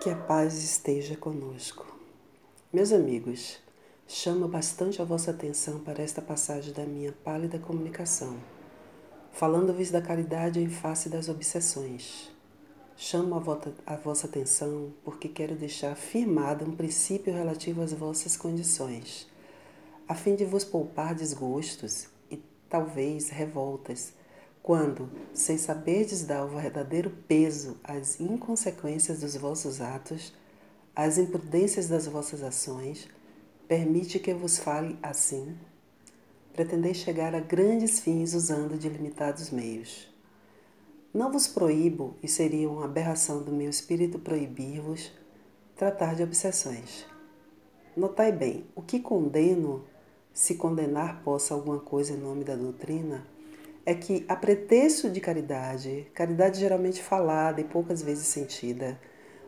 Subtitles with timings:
[0.00, 1.84] Que a paz esteja conosco.
[2.72, 3.58] Meus amigos,
[4.06, 8.36] chamo bastante a vossa atenção para esta passagem da minha pálida comunicação,
[9.32, 12.30] falando-vos da caridade em face das obsessões.
[12.96, 19.28] Chamo a, a vossa atenção porque quero deixar firmado um princípio relativo às vossas condições,
[20.06, 22.36] a fim de vos poupar desgostos e
[22.68, 24.12] talvez revoltas
[24.62, 30.34] quando, sem saberdes dar o verdadeiro peso às inconsequências dos vossos atos,
[30.94, 33.08] às imprudências das vossas ações,
[33.66, 35.56] permite que eu vos fale assim?
[36.52, 40.08] Pretendeis chegar a grandes fins usando de limitados meios.
[41.14, 45.12] Não vos proíbo, e seria uma aberração do meu espírito proibir-vos,
[45.76, 47.06] tratar de obsessões.
[47.96, 49.84] Notai bem, o que condeno,
[50.32, 53.26] se condenar possa alguma coisa em nome da doutrina,
[53.88, 59.00] é que, a pretexto de caridade, caridade geralmente falada e poucas vezes sentida,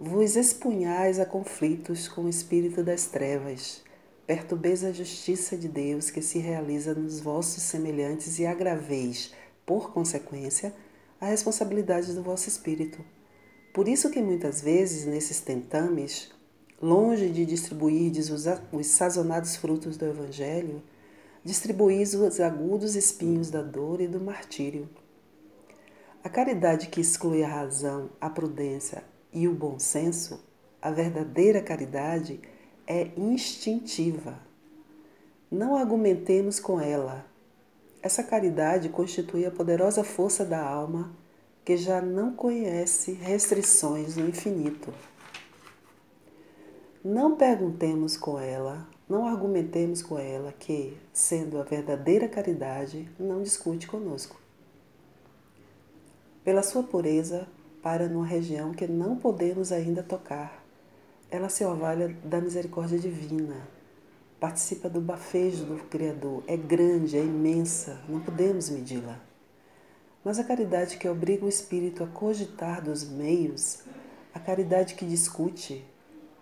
[0.00, 3.82] vos expunhais a conflitos com o espírito das trevas,
[4.26, 9.34] perturbeis a justiça de Deus que se realiza nos vossos semelhantes e agraveis,
[9.66, 10.72] por consequência,
[11.20, 13.04] a responsabilidade do vosso espírito.
[13.74, 16.30] Por isso que muitas vezes, nesses tentames,
[16.80, 20.82] longe de distribuirdes os, os sazonados frutos do Evangelho,
[21.44, 24.88] distribuís os agudos espinhos da dor e do martírio.
[26.22, 30.40] A caridade que exclui a razão, a prudência e o bom senso,
[30.80, 32.40] a verdadeira caridade,
[32.86, 34.38] é instintiva.
[35.50, 37.26] Não argumentemos com ela.
[38.00, 41.14] Essa caridade constitui a poderosa força da alma
[41.64, 44.92] que já não conhece restrições no infinito.
[47.04, 53.86] Não perguntemos com ela não argumentemos com ela que, sendo a verdadeira caridade, não discute
[53.86, 54.40] conosco.
[56.42, 57.46] Pela sua pureza,
[57.82, 60.64] para numa região que não podemos ainda tocar.
[61.30, 63.68] Ela se orvalha da misericórdia divina,
[64.40, 69.20] participa do bafejo do Criador, é grande, é imensa, não podemos medi-la.
[70.24, 73.80] Mas a caridade que obriga o espírito a cogitar dos meios,
[74.32, 75.84] a caridade que discute,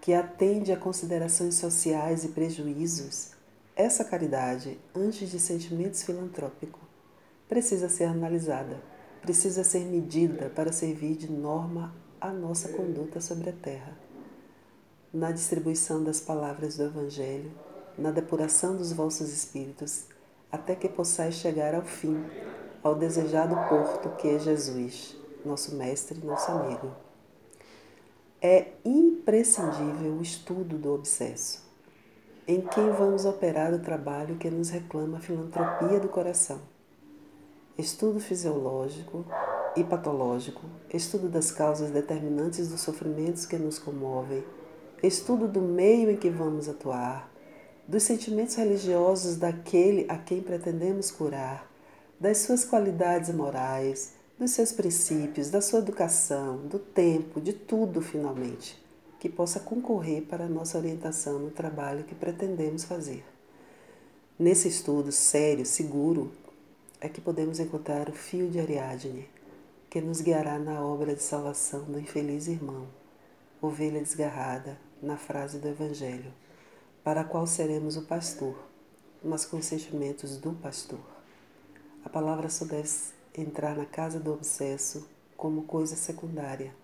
[0.00, 3.32] que atende a considerações sociais e prejuízos,
[3.76, 6.82] essa caridade, antes de sentimentos filantrópicos,
[7.48, 8.82] precisa ser analisada,
[9.22, 13.96] precisa ser medida para servir de norma à nossa conduta sobre a terra.
[15.12, 17.52] Na distribuição das palavras do Evangelho,
[17.96, 20.06] na depuração dos vossos espíritos,
[20.50, 22.24] até que possais chegar ao fim,
[22.82, 27.07] ao desejado porto que é Jesus, nosso Mestre e nosso amigo.
[28.40, 31.60] É imprescindível o estudo do obsesso,
[32.46, 36.60] em quem vamos operar o trabalho que nos reclama a filantropia do coração.
[37.76, 39.26] Estudo fisiológico
[39.74, 40.62] e patológico,
[40.94, 44.44] estudo das causas determinantes dos sofrimentos que nos comovem,
[45.02, 47.28] estudo do meio em que vamos atuar,
[47.88, 51.68] dos sentimentos religiosos daquele a quem pretendemos curar,
[52.20, 58.80] das suas qualidades morais, dos seus princípios, da sua educação, do tempo, de tudo finalmente,
[59.18, 63.24] que possa concorrer para a nossa orientação no trabalho que pretendemos fazer.
[64.38, 66.30] Nesse estudo sério, seguro,
[67.00, 69.28] é que podemos encontrar o fio de Ariadne,
[69.90, 72.86] que nos guiará na obra de salvação do infeliz irmão,
[73.60, 76.32] ovelha desgarrada, na frase do Evangelho,
[77.02, 78.56] para a qual seremos o pastor,
[79.22, 81.00] mas com os sentimentos do pastor.
[82.04, 82.88] A palavra só deve
[83.40, 86.74] entrar na casa do obsesso como coisa secundária.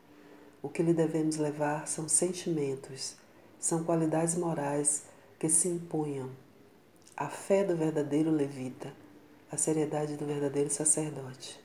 [0.62, 3.16] O que lhe devemos levar são sentimentos,
[3.58, 5.04] são qualidades morais
[5.38, 6.30] que se impunham.
[7.16, 8.92] A fé do verdadeiro levita,
[9.50, 11.60] a seriedade do verdadeiro sacerdote.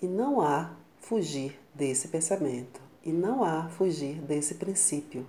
[0.00, 5.26] E não há fugir desse pensamento, e não há fugir desse princípio.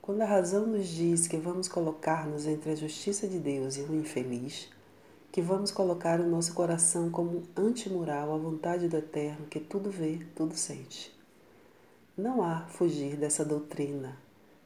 [0.00, 3.94] Quando a razão nos diz que vamos colocar-nos entre a justiça de Deus e o
[3.94, 4.70] infeliz,
[5.38, 10.18] que vamos colocar o nosso coração como antimural à vontade do Eterno que tudo vê,
[10.34, 11.16] tudo sente.
[12.16, 14.18] Não há fugir dessa doutrina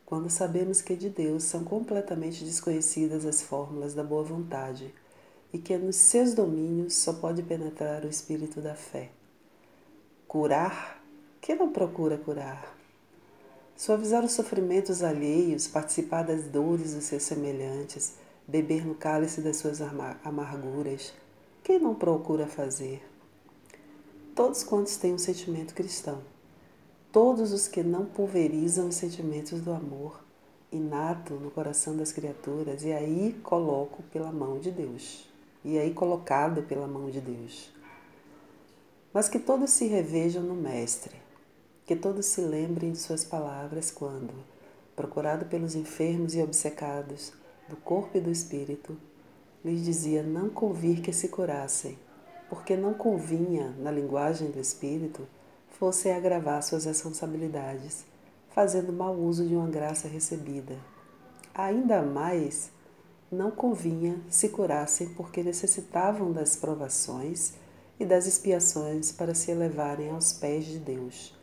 [0.07, 4.95] quando sabemos que de Deus são completamente desconhecidas as fórmulas da boa vontade
[5.53, 9.11] e que nos seus domínios só pode penetrar o espírito da fé.
[10.27, 11.05] Curar?
[11.43, 12.75] Quem não procura curar?
[13.77, 18.15] Suavizar os sofrimentos alheios, participar das dores dos seus semelhantes,
[18.47, 19.81] beber no cálice das suas
[20.25, 21.13] amarguras,
[21.63, 23.03] quem não procura fazer?
[24.35, 26.23] Todos quantos têm um sentimento cristão,
[27.11, 30.23] todos os que não pulverizam os sentimentos do amor
[30.73, 35.29] inato no coração das criaturas e aí coloco pela mão de Deus,
[35.63, 37.71] e aí colocado pela mão de Deus.
[39.13, 41.15] Mas que todos se revejam no Mestre,
[41.85, 44.33] que todos se lembrem de suas palavras quando,
[44.97, 47.35] procurado pelos enfermos e obcecados
[47.69, 48.97] do corpo e do espírito,
[49.65, 51.99] lhes dizia não convir que se curassem,
[52.49, 55.27] porque não convinha, na linguagem do espírito,
[55.71, 58.05] fossem agravar suas responsabilidades,
[58.51, 60.77] fazendo mau uso de uma graça recebida.
[61.55, 62.71] Ainda mais,
[63.31, 67.55] não convinha se curassem porque necessitavam das provações
[67.99, 71.35] e das expiações para se elevarem aos pés de Deus,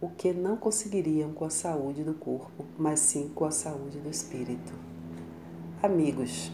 [0.00, 4.10] o que não conseguiriam com a saúde do corpo, mas sim com a saúde do
[4.10, 4.93] espírito.
[5.84, 6.50] Amigos,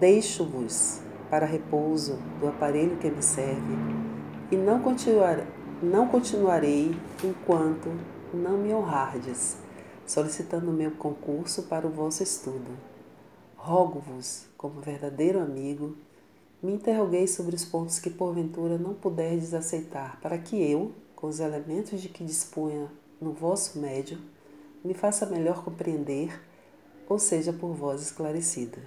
[0.00, 3.74] deixo-vos para repouso do aparelho que me serve
[4.50, 5.46] e não, continuar,
[5.82, 7.90] não continuarei enquanto
[8.32, 9.58] não me honrardes,
[10.06, 12.70] solicitando meu concurso para o vosso estudo.
[13.56, 15.94] Rogo-vos, como verdadeiro amigo,
[16.62, 21.40] me interroguei sobre os pontos que porventura não puderdes aceitar, para que eu, com os
[21.40, 22.90] elementos de que disponha
[23.20, 24.16] no vosso médio,
[24.82, 26.40] me faça melhor compreender,
[27.10, 28.78] ou seja por vós esclarecida.